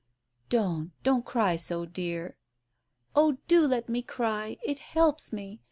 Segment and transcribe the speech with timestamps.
[0.49, 2.35] "Don't, don't cry so, dear!"
[3.15, 5.59] "Oh, do let me cry— it helps me!